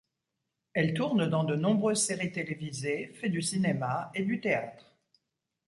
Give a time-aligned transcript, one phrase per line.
[0.73, 4.97] Elle tourne dans de nombreuses séries télévisées, fait du cinéma et du théâtre.